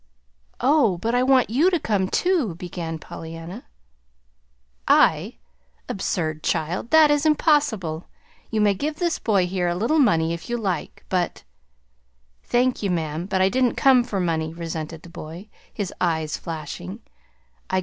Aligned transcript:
"Oh, 0.59 0.97
but 0.97 1.13
I 1.13 1.21
want 1.21 1.51
you 1.51 1.69
to 1.69 1.79
come, 1.79 2.07
too," 2.07 2.55
began 2.55 2.97
Pollyanna. 2.97 3.65
"I? 4.87 5.35
Absurd, 5.87 6.41
child! 6.41 6.89
That 6.89 7.11
is 7.11 7.23
impossible. 7.23 8.07
You 8.49 8.61
may 8.61 8.73
give 8.73 8.95
this 8.95 9.19
boy 9.19 9.45
here 9.45 9.67
a 9.67 9.75
little 9.75 9.99
money, 9.99 10.33
if 10.33 10.49
you 10.49 10.57
like, 10.57 11.05
but" 11.07 11.43
"Thank 12.51 12.81
ye, 12.81 12.89
ma'am, 12.89 13.27
but 13.27 13.41
I 13.41 13.49
didn't 13.49 13.75
come 13.75 14.03
for 14.03 14.19
money," 14.19 14.55
resented 14.55 15.03
the 15.03 15.09
boy, 15.09 15.49
his 15.71 15.93
eyes 16.01 16.35
flashing. 16.35 17.01